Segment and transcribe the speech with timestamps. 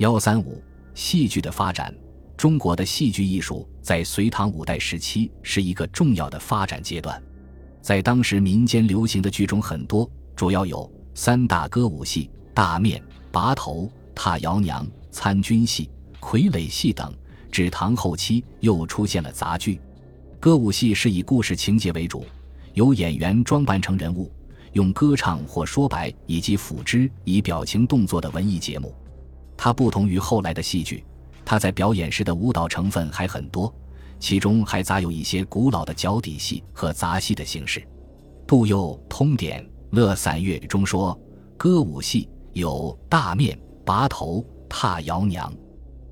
[0.00, 1.94] 幺三五戏剧的发展，
[2.34, 7.22] 中国的戏剧艺术在隋唐五代时期是一个重要的发展阶段。
[7.82, 17.14] 在当时民间流行的剧种很多，主要有三大歌舞戏：大面、拔头、踏摇娘、参军戏、傀儡戏等。
[17.52, 19.78] 至唐后期，又出现了杂剧。
[20.40, 22.24] 歌舞戏是以故事情节为主，
[22.72, 24.32] 由演员装扮成人物，
[24.72, 28.94] 用歌唱或说白以及辅之以表情动作的文艺节目。
[29.62, 31.04] 它不同于后来的戏剧，
[31.44, 33.70] 它在表演时的舞蹈成分还很多，
[34.18, 37.86] 其中还杂有一些古老的脚底戏和杂戏的形式。
[38.46, 41.20] 杜佑《通典·乐散乐》中说，
[41.58, 45.52] 歌舞戏有大面、拔头、踏摇娘。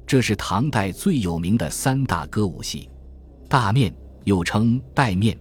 [0.06, 2.90] 这是唐代最有名的三大歌舞戏，
[3.48, 3.90] 大面
[4.24, 5.34] 又称戴面，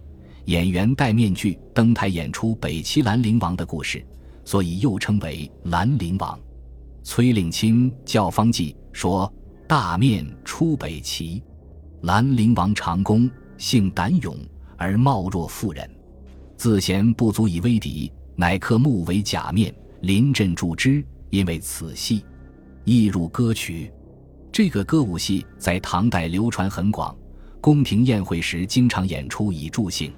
[0.46, 4.02] 演员戴面具登台演出北齐兰陵王的故事，
[4.46, 6.40] 所以又称为兰陵王。
[7.10, 9.32] 崔令钦《教坊记》说
[9.66, 11.42] ：“大面出北齐，
[12.02, 14.36] 兰陵王长公，性胆勇
[14.76, 15.90] 而貌若妇人，
[16.58, 21.02] 自嫌不足以威敌，乃刻木为假面，临阵助之。
[21.30, 22.22] 因为此戏，
[22.84, 23.90] 亦入歌曲。”
[24.52, 27.16] 这个歌舞戏在唐代流传很广，
[27.58, 30.12] 宫廷宴会时经常演出以助兴。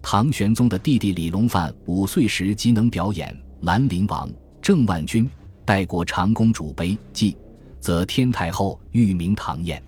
[0.00, 3.30] 唐玄宗的弟弟李隆范五岁时即能表演
[3.66, 4.26] 《兰陵王》，
[4.62, 5.28] 郑万钧
[5.64, 7.36] 代过长公主碑记，
[7.80, 9.82] 则天太后御名唐燕。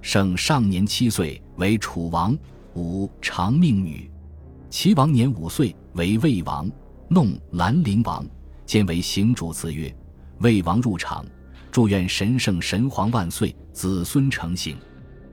[0.00, 2.36] 圣上年七岁为楚王，
[2.74, 4.10] 武长命女。
[4.70, 6.70] 齐王年五岁为魏王，
[7.08, 8.24] 弄《兰陵王》，
[8.64, 9.94] 兼为行主子曰
[10.40, 11.24] ：“魏王入场。”
[11.70, 14.76] 祝愿神圣神皇万岁，子孙成行。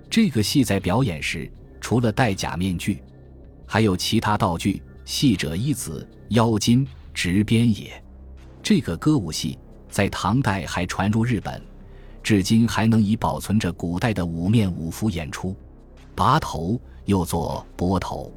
[0.10, 3.02] 这个戏在表演时，除了戴假面具，
[3.66, 4.82] 还有其他道具。
[5.04, 8.04] 戏者一子，腰金执鞭也。
[8.62, 9.58] 这个歌舞戏
[9.98, 11.60] 在唐代还传入日本，
[12.22, 15.56] 至今还能以保存着古代的五面五服演出。
[16.14, 18.32] 拔头又作拨头，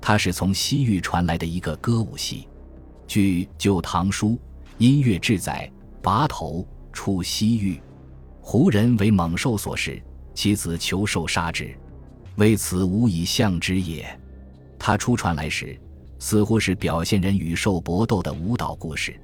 [0.00, 2.48] 它是从西域传来的一个歌舞戏。
[3.06, 4.30] 据《旧唐书·
[4.78, 5.70] 音乐志》载，
[6.02, 6.66] 拔头。
[6.92, 7.80] 出西域，
[8.40, 10.02] 胡人为猛兽所食，
[10.34, 11.72] 其子求兽杀之，
[12.34, 14.04] 为此无以象之也。
[14.76, 15.78] 他初传来时，
[16.18, 19.20] 似乎是表现人与兽搏斗的舞蹈故事，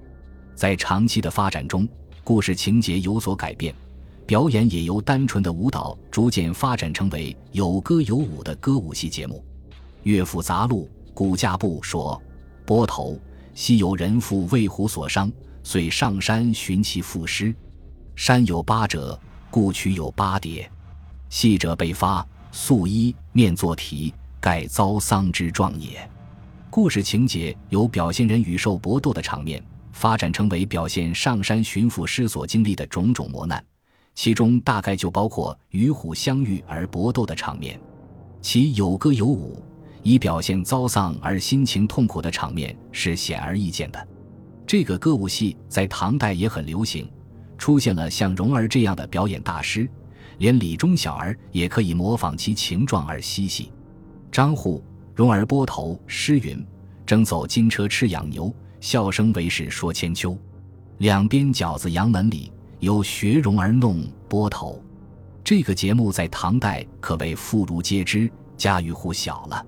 [0.63, 1.89] 在长期的发展中，
[2.23, 3.75] 故事情节有所改变，
[4.25, 9.45] 表演也由单纯的舞蹈逐渐发展成为有歌有舞的歌舞戏节目。
[10.05, 12.23] 《乐府杂录·古架部》说
[12.65, 13.19] ：“波头，
[13.57, 15.29] 昔有人父为虎所伤。”
[15.65, 17.53] 遂上山寻其父尸，
[18.15, 19.19] 山有八折，
[19.51, 20.71] 故取有八叠。
[21.29, 26.09] 戏者被发，素衣面作题，盖遭丧之状也。
[26.71, 29.61] 故事情节有表现人与兽搏斗的场面，
[29.93, 33.65] 发展成为表现上山巡抚师所经历的种种磨难，
[34.15, 37.79] 其中大概就包括与虎相遇而搏斗的场面。
[38.41, 39.63] 其有歌有舞，
[40.03, 44.09] 以表现遭丧而心情痛苦的场面，是显而易见的。
[44.67, 47.09] 这个歌舞戏在唐代也很流行，
[47.59, 49.89] 出现了像蓉儿这样的表演大师，
[50.39, 53.71] 连李中小儿也可以模仿其情状而嬉戏。
[54.31, 54.83] 张祜
[55.15, 56.65] 蓉儿拨头诗云
[57.05, 58.53] ：“争走金车吃养牛，
[58.83, 60.37] 笑声为是说千秋。
[60.99, 64.83] 两边饺子杨门里，有学蓉儿弄波头。”
[65.45, 69.65] 这个节目在唐代可谓妇孺皆知，家喻户晓了。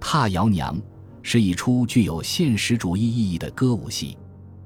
[0.00, 0.74] 踏摇娘
[1.22, 4.16] 是一出具有现实主义意义的歌舞戏。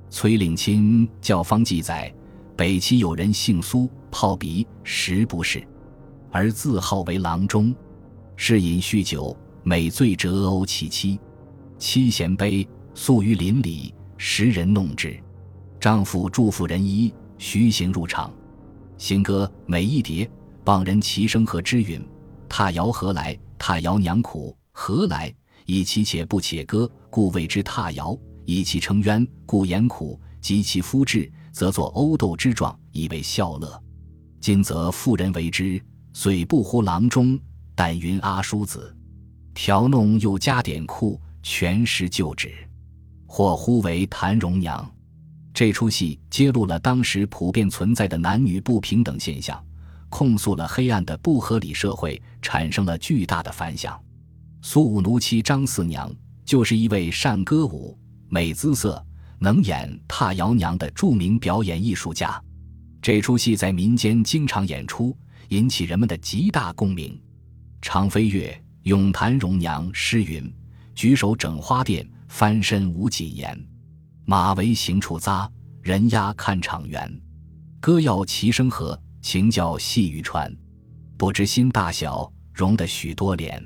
[0.09, 0.79] 崔令钦
[1.21, 2.13] 《教坊记》载，
[2.57, 5.67] 北齐有人姓苏，泡鼻食不是，
[6.31, 7.75] 而自号为郎中，
[8.37, 11.19] 嗜饮酗酒，每醉折殴其妻。
[11.79, 12.69] 妻贤悲，
[13.03, 15.19] 宿于林里，时人弄之。
[15.81, 18.31] 丈夫祝福人衣，徐行入场，
[18.99, 20.31] 行歌每一叠，
[20.63, 22.07] 傍人齐声和之允。
[22.47, 23.35] 踏摇何来？
[23.57, 25.35] 踏摇娘苦何来？
[25.65, 28.15] 以其且不且歌，故谓之踏摇。
[28.45, 33.83] 以其称冤，故言苦；及其夫至，则作殴斗之状，以为笑乐。
[34.43, 35.83] 今则妇人为之，
[36.13, 37.41] 虽不呼郎中，
[37.75, 38.95] 但云阿叔子。
[39.55, 42.53] 调弄又加点库，全时就旨，
[43.33, 44.85] 或呼为谭荣娘。
[45.55, 49.65] 这出戏揭露了当时普遍存在的男女不平等现象，
[50.09, 53.97] 控诉了黑暗的不合理社会，产生了巨大的反响。
[54.63, 56.13] 苏武奴妻张四娘
[56.45, 57.97] 就是一位善歌舞。
[58.29, 59.01] 美姿色，
[59.39, 62.43] 能演踏摇娘的著名表演艺术家，
[63.01, 65.17] 这出戏在民间经常演出，
[65.51, 67.17] 引起人们的极大共鸣。
[67.81, 70.53] 常飞跃咏谭荣娘诗云
[70.97, 73.69] ：“举手整花钿，翻身无锦言。
[74.25, 75.51] 马为行处匝，
[75.83, 77.21] 人压看场圆。
[77.81, 80.51] 歌要齐声和，情叫细语传。
[81.19, 83.61] 不知心大小，容得许多怜。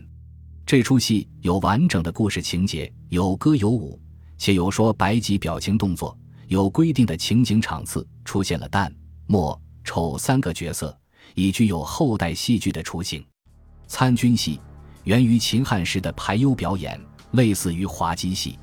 [0.65, 4.01] 这出戏有完整的故事情节，有歌有舞，
[4.39, 6.19] 且有说白及表情动作，
[6.49, 8.91] 有规定的情景场次，出现了旦、
[9.27, 10.99] 末、丑三个角色，
[11.35, 13.23] 已具有后代戏剧的雏形。
[13.87, 14.59] 参军戏
[15.05, 16.99] 源于秦汉时的排忧表演，
[17.35, 18.59] 类似于滑稽戏。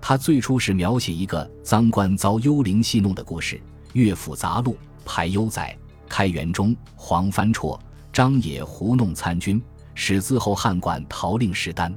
[0.00, 3.56] 它最初是描写一个赃官遭幽灵戏弄的故事。
[3.94, 4.72] 《乐府杂录》
[5.04, 5.76] 排忧载，
[6.08, 7.78] 开元中黄帆绰。
[8.12, 9.62] 张野胡弄参军，
[9.94, 11.94] 使自后汉馆逃令施丹，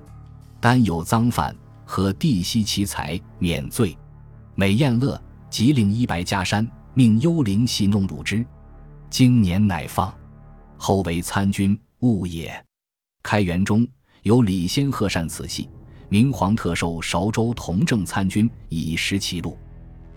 [0.59, 3.97] 丹有赃犯，和帝息其财免罪。
[4.53, 5.19] 美宴乐，
[5.49, 8.45] 即令衣白加衫，命幽灵戏弄辱之。
[9.09, 10.13] 经年乃放，
[10.77, 12.53] 后为参军误也。
[13.23, 13.87] 开元中
[14.21, 15.69] 有李仙鹤善此戏，
[16.11, 19.57] 明皇特授韶州同正参军以识其路，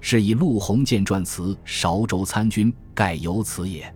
[0.00, 3.94] 是以陆鸿渐撰词韶州参军，盖由此也。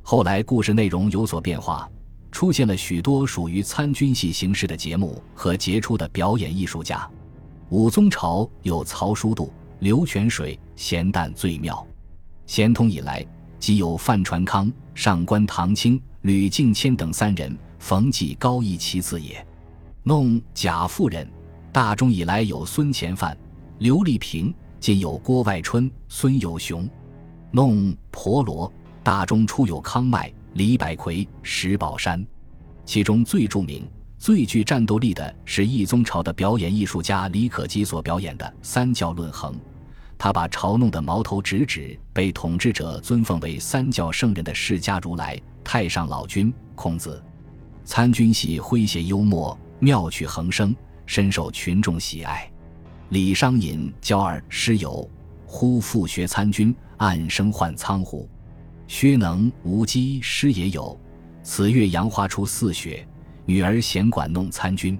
[0.00, 1.86] 后来故事内容有所变化，
[2.32, 7.06] 出现了许多属于参军戏形式的节目和杰出的表演艺术家。
[7.68, 11.86] 武宗朝有曹叔度、刘泉水、咸淡最妙。
[12.46, 13.22] 咸通以来，
[13.58, 19.46] 即有范传康、上官唐清、吕敬谦等三人，冯骥高义其次也。
[20.06, 21.26] 弄贾妇人，
[21.74, 23.36] 大中以来有孙乾范、
[23.78, 26.88] 刘丽萍，今有郭外春、孙有雄。
[27.50, 28.72] 弄婆罗。
[29.02, 32.24] 大中初有康迈、李百奎、石宝山，
[32.84, 39.52] 其中最著名、最具战斗力的是义宗朝的表演艺术家李可基所表演的三教论衡。
[40.16, 47.20] 他把嘲弄的矛头直指被统治者尊奉为三教圣人的释迦如来、太上老君、孔子。
[47.84, 50.74] 参军戏诙谐幽默、妙趣横生，
[51.06, 52.50] 深受群众喜爱。
[53.10, 55.08] 李商隐教儿诗有
[55.46, 58.28] ：“忽复学参军，暗生唤苍胡。”
[58.88, 60.98] 薛能、无姬诗也有
[61.42, 63.06] ：“此月杨花出似雪，
[63.46, 64.98] 女儿闲管弄参军。”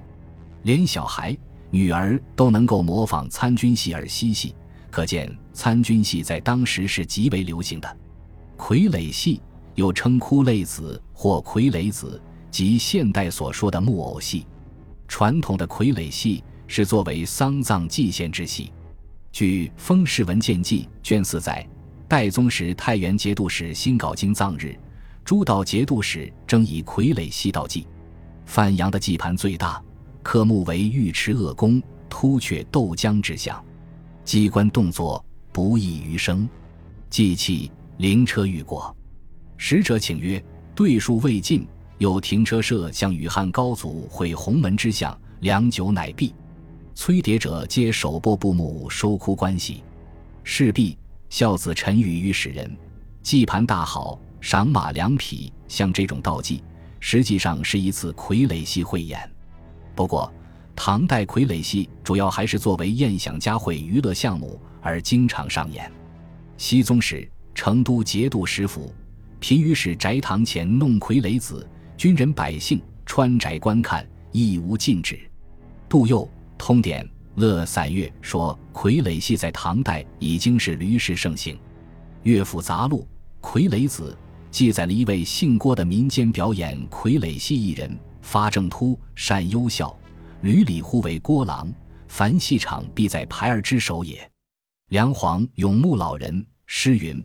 [0.62, 1.36] 连小孩、
[1.70, 4.54] 女儿都能够模仿参军戏而嬉戏，
[4.90, 7.96] 可见参军戏在当时是极为流行的。
[8.56, 9.42] 傀儡戏
[9.74, 12.20] 又称哭泪子或傀儡子，
[12.50, 14.46] 即现代所说的木偶戏。
[15.08, 18.72] 传统的傀儡戏是作为丧葬祭献之戏。
[19.32, 21.66] 据《封氏文献记》卷四载。
[22.06, 24.78] 代宗时，太原节度使新镐京葬日，
[25.24, 27.86] 诸道节度使争以傀儡戏道祭。
[28.44, 29.82] 范阳的祭盘最大，
[30.22, 33.64] 刻木为尉迟鄂公突厥斗江之象，
[34.22, 36.46] 机关动作不异于生。
[37.08, 38.94] 祭器灵车遇过，
[39.56, 40.44] 使者请曰
[40.76, 41.66] ：“对数未尽，
[42.04, 46.34] 有停车设向羽汉高祖会鸿门之象，良久乃毕。
[46.94, 49.82] 催牒者皆手拨布幕收哭关系，
[50.42, 50.98] 事毕。”
[51.30, 52.76] 孝子陈宇御使人，
[53.22, 55.50] 祭盘大好，赏马良匹。
[55.66, 56.62] 像这种道祭，
[57.00, 59.18] 实际上是一次傀儡戏汇演。
[59.94, 60.30] 不过，
[60.76, 65.90] 唐代傀儡戏主要还是作为宴享佳会娱乐项目而经常上演。
[66.58, 68.94] 熙宗时，成都节度使府
[69.40, 75.18] 频于使宅堂前弄傀儡子，军人百姓穿宅观看，亦无禁止。
[75.88, 77.08] 杜佑通典。
[77.36, 81.56] 乐散乐说，傀儡戏在唐代已经是屡试盛行。
[82.22, 83.04] 《乐府杂录》
[83.60, 84.16] 《傀儡子》
[84.52, 89.92] 记载了一位姓郭的民间表演傀儡戏艺人，发正突，善幽笑，
[90.42, 91.68] 屡里呼为郭郎。
[92.06, 94.30] 凡戏场必在排儿之首也。
[94.90, 97.20] 梁皇永穆老人诗云：“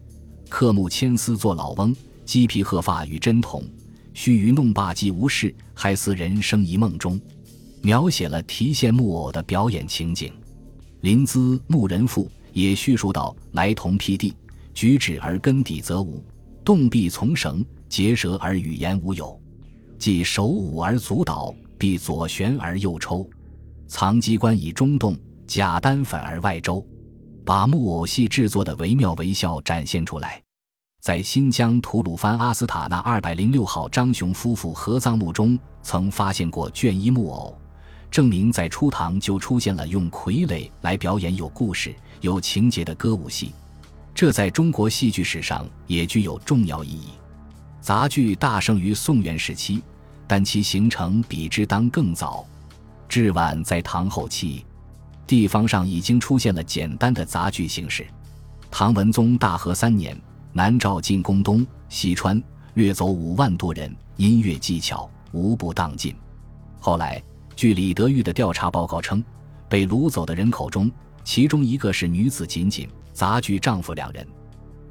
[0.49, 1.95] 刻木千丝作老翁，
[2.25, 3.63] 鸡皮鹤发与真童。
[4.13, 7.19] 须臾弄罢即无事，还似人生一梦中。”
[7.81, 10.33] 描写了提线木偶的表演情景，
[10.99, 14.33] 临淄牧人赋也叙述到：来同披地，
[14.73, 16.21] 举止而根底则无；
[16.65, 19.39] 动臂从绳，结舌而语言无有。
[19.97, 23.25] 即手舞而足蹈，必左旋而右抽，
[23.87, 25.15] 藏机关以中动，
[25.47, 26.85] 假单反而外周，
[27.45, 30.43] 把木偶戏制作的惟妙惟肖展现出来。
[30.99, 37.57] 在新疆吐鲁番阿斯塔纳二百零六号张雄夫妇合葬墓中，曾发现过卷一木偶。
[38.11, 43.53] 证明在初唐就出现了用傀儡来表演有故事、有情节的歌舞戏，
[44.13, 47.11] 这在中国戏剧史上也具有重要意义。
[47.79, 49.81] 杂剧大盛于宋元时期，
[50.27, 52.45] 但其形成比之当更早，
[53.07, 54.65] 至晚在唐后期。
[55.25, 58.05] 地方上已经出现了简单的杂剧形式。
[58.69, 60.19] 唐文宗大和三年，
[60.53, 62.41] 南诏进攻东西川，
[62.73, 66.15] 掠走五万多人，音乐技巧无不当尽。
[66.79, 67.21] 后来。
[67.55, 69.21] 据李德裕的调查报告称，
[69.67, 70.89] 被掳走的人口中，
[71.25, 74.25] 其中一个是女子仅仅，杂剧丈夫两人。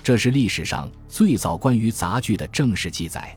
[0.03, 3.35] 这是历史上最早关于杂剧的正式记载。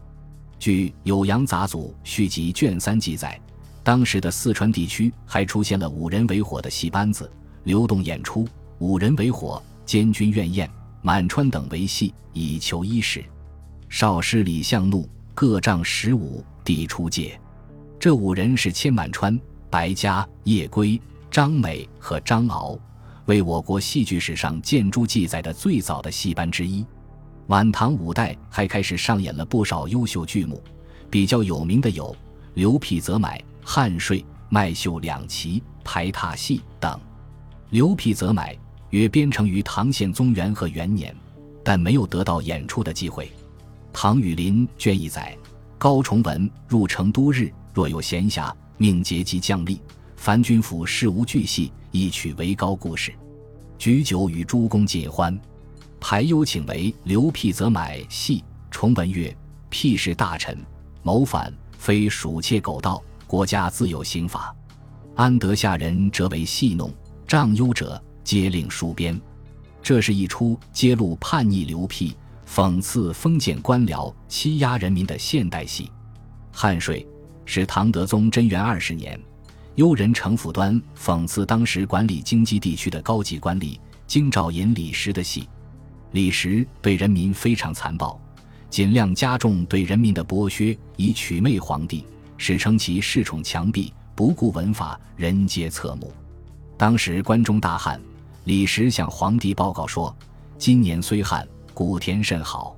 [0.60, 3.40] 据《酉阳杂俎》续集卷三记载，
[3.86, 7.32] 当时的四川地区还出现了五人为火的戏班子，
[7.64, 8.46] 流动演出。
[8.80, 10.70] 五人为火，监军怨宴、
[11.02, 13.24] 满川等为戏，以求衣食。
[13.90, 17.40] 少师李相怒，各仗十五，抵出界。
[18.00, 19.40] 这五人是千满川、
[19.70, 22.78] 白家、叶归、张美和张敖，
[23.26, 26.86] 为我国戏剧史上见诸记载的最早的戏班之一。
[27.48, 30.64] 晚唐五代还开始上演了不少优秀剧目，
[31.10, 32.06] 比较有名的有
[32.54, 36.92] 《刘辟则买》《汉睡》《麦秀两旗》《排闼戏》等。
[37.72, 38.54] 《刘辟则买》
[38.92, 41.16] 约编成于唐宪宗元和元年，
[41.64, 43.32] 但没有得到演出的机会。
[43.92, 45.36] 唐雨林卷一载，
[45.78, 49.80] 高崇文入成都日，若有闲暇，命节及将吏，
[50.16, 53.14] 凡军府事无巨细，一曲为高故事，
[53.78, 55.38] 举酒与诸公尽欢。
[56.00, 59.36] 排忧请为刘辟则买戏，崇文曰
[59.70, 60.58] ：“辟是大臣，
[61.04, 64.54] 谋反非鼠窃狗盗，国家自有刑法，
[65.16, 66.92] 安得下人者为戏弄？
[67.28, 69.20] 仗忧者接令书编。”
[69.84, 72.16] 这是一出揭露叛逆流辟。
[72.54, 75.86] 讽刺封建官僚欺压人民的现代戏，
[76.52, 77.02] 《汉税》
[77.46, 79.18] 是唐德宗贞元二十年，
[79.76, 85.48] 幽人城府端讽刺当时管理京畿地区的高级官吏京兆尹李时的戏。
[86.12, 88.20] 李时对人民非常残暴，
[88.70, 92.04] 尽量加重对人民的剥削，以取媚皇帝，
[92.36, 96.12] 史称其恃宠强逼，不顾文法，人皆侧目。
[96.76, 97.98] 当时关中大旱，
[98.44, 100.16] 李时向皇帝报告说
[100.58, 102.76] ：“今年虽旱。”谷田甚好，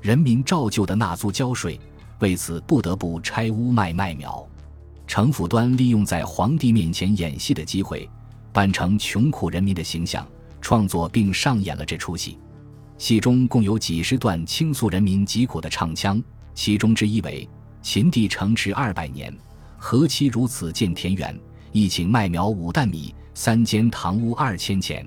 [0.00, 1.80] 人民照旧的纳租交税，
[2.18, 4.46] 为此不得不拆屋卖麦苗。
[5.06, 8.08] 程辅端利用在皇帝面前演戏的机会，
[8.52, 10.24] 扮成穷苦人民的形象，
[10.60, 12.38] 创作并上演了这出戏。
[12.98, 16.22] 戏中共有几十段倾诉人民疾苦的唱腔，
[16.54, 17.48] 其中之一为
[17.80, 19.34] “秦帝城池二百年，
[19.78, 21.36] 何期如此见田园？
[21.72, 25.06] 一顷麦苗五担米，三间堂屋二千钱。”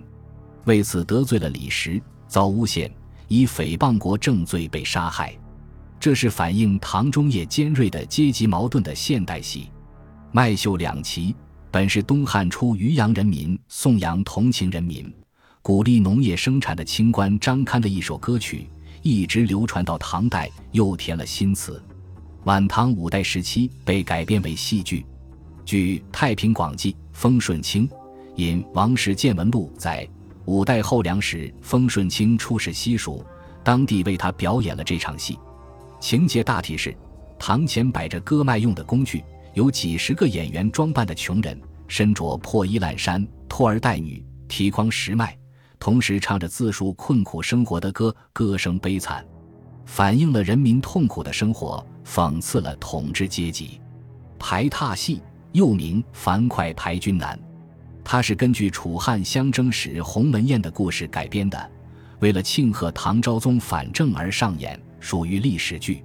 [0.66, 2.90] 为此得罪了李时，遭诬陷。
[3.28, 5.38] 以诽谤国正罪被杀害，
[6.00, 9.62] 这是反映唐中叶尖锐的阶级矛盾的现代戏。
[10.32, 11.32] 《麦秀两旗》
[11.70, 15.14] 本是东汉初渔阳人民颂扬同情人民、
[15.62, 18.68] 鼓励农业生产的清官张堪的一首歌曲，
[19.04, 21.80] 一直流传到唐代，又填了新词。
[22.46, 25.06] 晚唐五代时期被改编为戏剧。
[25.64, 27.88] 据《太平广记》，封顺清
[28.40, 30.08] 引《王氏见闻录》载。
[30.46, 33.24] 五代后梁时，封顺清出使西蜀，
[33.64, 35.38] 当地为他表演了这场戏。
[36.00, 36.96] 情节大体是：
[37.38, 45.38] 堂前摆着割麦用的工具，有几十个演员装扮的穷人，身着破衣烂衫，拖儿带女，提筐拾麦，
[45.78, 49.24] 同时唱着自述困苦生活的歌，歌声悲惨，
[49.86, 53.80] 反映了人民痛苦的生活，讽刺了统治阶级。
[54.40, 57.38] 排闼戏又名樊哙排军难。
[58.12, 61.72] 它是根据楚汉相争时鸿门宴的故事改编的，
[62.22, 66.04] 为了庆贺唐昭宗反正而上演，属于历史剧。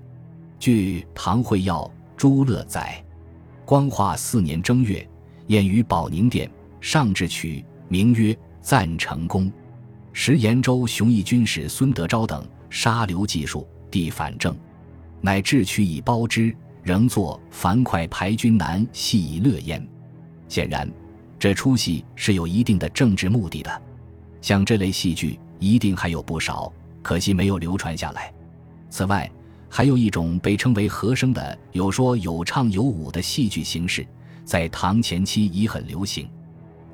[0.58, 1.80] 据《唐会要·
[2.14, 3.02] 朱乐》载，
[3.64, 5.08] 光化四年正月，
[5.46, 6.46] 宴于保宁殿，
[6.78, 9.46] 上制曲，名曰《赞成功》。
[10.12, 14.54] 时延州雄义军使孙德昭等杀刘继术，帝反正，
[15.23, 19.82] 乃制曲以褒之，仍作樊哙排军南戏以乐焉。
[20.49, 20.87] 显然。
[21.44, 23.82] 这出戏是有一定的政治目的的，
[24.40, 26.72] 像这类戏剧一定还有不少，
[27.02, 28.32] 可惜没有流传下来。
[28.88, 29.30] 此外，
[29.68, 34.06] 还有一种被称为和声的有说有唱有舞的戏剧形式，
[34.42, 36.24] 在唐前期已很流行。《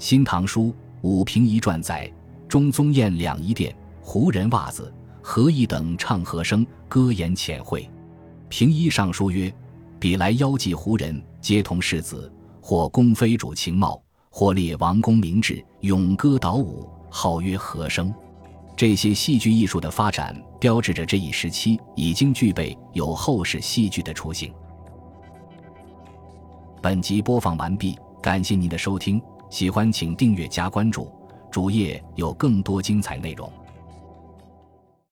[0.01, 0.63] 新唐书·
[1.03, 2.13] 武平一传》载：
[2.49, 4.93] 中宗宴两仪殿，胡人袜子、
[5.23, 7.89] 何意等唱和声，歌言浅会。
[8.49, 9.55] 平一上书曰
[10.01, 12.29] ：“彼来邀祭胡人，皆同世子，
[12.61, 18.15] 或宫妃主情貌。”或列王公明志，咏歌蹈舞，号曰和声。
[18.77, 24.53] 这些戏剧艺术的发展，标志着这一时期已经具备有后世戏剧的雏形。
[26.81, 29.21] 本集播放完毕，感谢您的收听，
[29.51, 31.11] 喜欢请订阅加关注，
[31.51, 33.53] 主页有更多精彩内容。